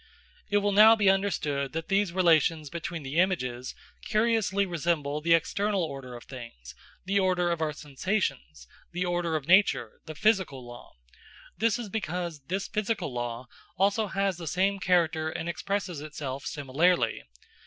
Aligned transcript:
It 0.49 0.57
will 0.57 0.71
now 0.71 0.95
be 0.95 1.11
understood 1.11 1.73
that 1.73 1.87
these 1.87 2.11
relations 2.11 2.71
between 2.71 3.03
the 3.03 3.19
images 3.19 3.75
curiously 4.03 4.65
resemble 4.65 5.21
the 5.21 5.35
external 5.35 5.83
order 5.83 6.15
of 6.15 6.23
things, 6.23 6.73
the 7.05 7.19
order 7.19 7.51
of 7.51 7.61
our 7.61 7.71
sensations, 7.71 8.67
the 8.91 9.05
order 9.05 9.35
of 9.35 9.45
nature, 9.47 10.01
the 10.07 10.15
physical 10.15 10.65
law. 10.65 10.93
This 11.55 11.77
is 11.77 11.87
because 11.89 12.41
this 12.47 12.67
physical 12.67 13.13
law 13.13 13.45
also 13.77 14.07
has 14.07 14.37
the 14.37 14.47
same 14.47 14.79
character 14.79 15.29
and 15.29 15.47
expresses 15.47 16.01
itself 16.01 16.47
similarly. 16.47 17.21